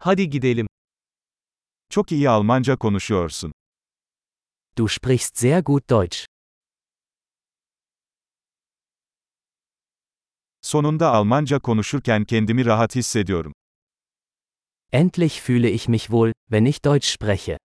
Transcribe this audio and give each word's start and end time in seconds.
Hadi 0.00 0.30
gidelim. 0.30 0.66
Çok 1.90 2.12
iyi 2.12 2.30
Almanca 2.30 2.76
konuşuyorsun. 2.76 3.52
Du 4.78 4.88
sprichst 4.88 5.38
sehr 5.38 5.62
gut 5.64 5.90
Deutsch. 5.90 6.24
Sonunda 10.62 11.10
Almanca 11.10 11.58
konuşurken 11.58 12.24
kendimi 12.24 12.64
rahat 12.66 12.94
hissediyorum. 12.96 13.52
Endlich 14.92 15.40
fühle 15.40 15.70
ich 15.72 15.88
mich 15.88 16.02
wohl, 16.02 16.32
wenn 16.50 16.64
ich 16.64 16.84
Deutsch 16.84 17.08
spreche. 17.08 17.58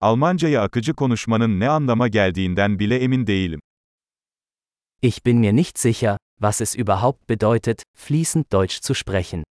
Almancayı 0.00 0.60
akıcı 0.60 0.94
konuşmanın 0.94 1.60
ne 1.60 1.68
anlama 1.68 2.08
geldiğinden 2.08 2.78
bile 2.78 2.98
emin 2.98 3.26
değilim. 3.26 3.60
Ich 5.06 5.22
bin 5.22 5.38
mir 5.38 5.52
nicht 5.52 5.76
sicher, 5.76 6.16
was 6.40 6.62
es 6.62 6.74
überhaupt 6.74 7.26
bedeutet, 7.26 7.82
fließend 7.94 8.50
Deutsch 8.50 8.80
zu 8.80 8.94
sprechen. 8.94 9.42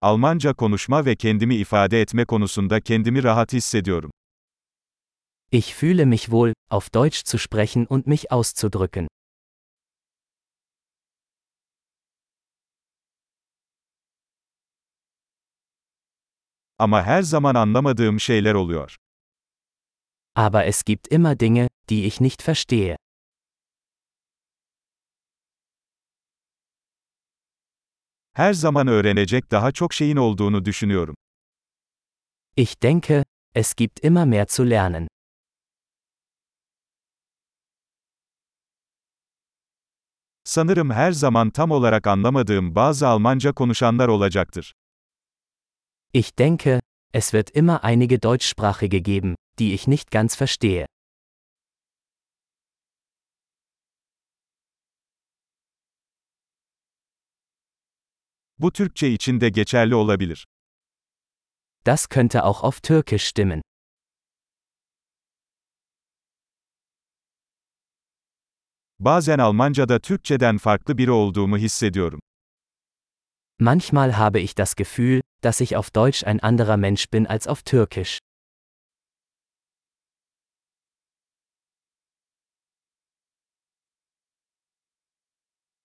Almanca 0.00 0.52
konuşma 0.54 1.04
ve 1.04 1.16
kendimi 1.16 1.56
ifade 1.56 2.00
etme 2.00 2.24
konusunda 2.24 2.80
kendimi 2.80 3.22
rahat 3.22 3.52
hissediyorum. 3.52 4.10
Ich 5.50 5.74
fühle 5.74 6.06
mich 6.06 6.30
wohl, 6.30 6.52
auf 6.70 6.90
Deutsch 6.90 7.24
zu 7.24 7.38
sprechen 7.38 7.86
und 7.86 8.06
mich 8.06 8.30
auszudrücken. 8.30 9.08
Ama 16.80 17.02
her 17.02 17.22
zaman 17.22 17.54
anlamadığım 17.54 18.20
şeyler 18.20 18.54
oluyor. 18.54 18.96
Aber 20.34 20.64
es 20.66 20.82
gibt 20.84 21.12
immer 21.12 21.40
Dinge, 21.40 21.68
die 21.88 22.06
ich 22.06 22.20
nicht 22.20 22.48
verstehe. 22.48 22.96
Her 28.32 28.52
zaman 28.52 28.86
öğrenecek 28.86 29.50
daha 29.50 29.72
çok 29.72 29.94
şeyin 29.94 30.16
olduğunu 30.16 30.64
düşünüyorum. 30.64 31.16
Ich 32.56 32.82
denke, 32.82 33.24
es 33.54 33.74
gibt 33.74 34.04
immer 34.04 34.26
mehr 34.26 34.46
zu 34.48 34.70
lernen. 34.70 35.08
Sanırım 40.44 40.90
her 40.90 41.12
zaman 41.12 41.50
tam 41.50 41.70
olarak 41.70 42.06
anlamadığım 42.06 42.74
bazı 42.74 43.08
Almanca 43.08 43.52
konuşanlar 43.52 44.08
olacaktır. 44.08 44.74
Ich 46.12 46.34
denke, 46.34 46.80
es 47.12 47.32
wird 47.32 47.50
immer 47.50 47.84
einige 47.84 48.18
Deutschsprachige 48.18 49.00
geben, 49.00 49.36
die 49.60 49.74
ich 49.74 49.86
nicht 49.86 50.10
ganz 50.10 50.34
verstehe. 50.34 50.86
Bu 58.58 58.72
Türkçe 58.72 59.08
için 59.08 59.40
de 59.40 59.48
geçerli 59.48 59.94
olabilir. 59.94 60.44
Das 61.86 62.08
könnte 62.08 62.42
auch 62.44 62.62
auf 62.64 62.80
Türkisch 62.80 63.24
stimmen. 63.26 63.62
Bazen 68.98 69.38
Almanca'da 69.38 69.98
Türkçeden 69.98 70.58
farklı 70.58 70.98
biri 70.98 71.10
olduğumu 71.10 71.58
hissediyorum. 71.58 72.20
Manchmal 73.58 74.12
habe 74.12 74.40
ich 74.40 74.54
das 74.54 74.74
Gefühl, 74.74 75.20
dass 75.40 75.60
ich 75.60 75.76
auf 75.76 75.90
Deutsch 75.90 76.24
ein 76.24 76.40
anderer 76.40 76.76
Mensch 76.76 77.08
bin 77.10 77.26
als 77.26 77.46
auf 77.46 77.62
Türkisch. 77.62 78.18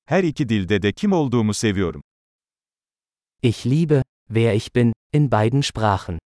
Her 0.07 0.23
iki 0.23 0.49
dilde 0.49 0.81
de 0.81 0.91
kim 0.93 1.13
olduğumu 1.13 1.53
seviyorum. 1.53 2.01
Ich 3.41 3.65
liebe, 3.65 4.01
wer 4.29 4.53
ich 4.55 4.73
bin, 4.73 4.93
in 5.11 5.29
beiden 5.29 5.63
Sprachen. 5.63 6.19